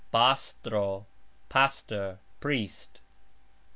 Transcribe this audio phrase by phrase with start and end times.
[0.11, 1.05] pastro:
[1.47, 3.01] pastor, priest.